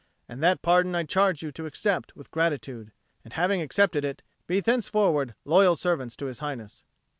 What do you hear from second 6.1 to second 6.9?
to His Highness."